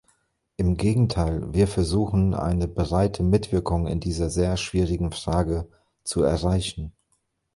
[0.57, 5.67] Im Gegenteil, wir versuchen, eine breite Mitwirkung in dieser sehr schwierigen Frage
[6.03, 6.93] zu erreichen.